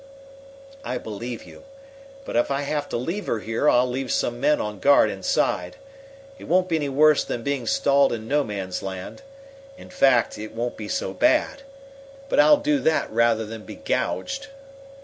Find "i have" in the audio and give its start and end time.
2.49-2.89